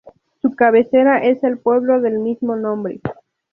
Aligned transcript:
Su 0.41 0.55
cabecera 0.55 1.19
es 1.19 1.43
el 1.43 1.59
pueblo 1.59 2.01
del 2.01 2.17
mismo 2.17 2.55
nombre. 2.55 3.01